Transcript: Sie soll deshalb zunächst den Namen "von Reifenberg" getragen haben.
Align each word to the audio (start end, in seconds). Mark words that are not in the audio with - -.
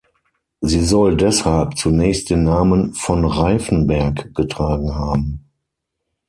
Sie 0.61 0.83
soll 0.83 1.15
deshalb 1.15 1.77
zunächst 1.77 2.31
den 2.31 2.41
Namen 2.41 2.95
"von 2.95 3.23
Reifenberg" 3.23 4.33
getragen 4.33 4.95
haben. 4.95 5.45